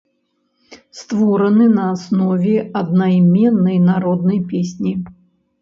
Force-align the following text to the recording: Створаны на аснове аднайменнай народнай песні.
Створаны 1.01 1.67
на 1.75 1.83
аснове 1.95 2.55
аднайменнай 2.81 3.77
народнай 3.91 4.39
песні. 4.55 4.99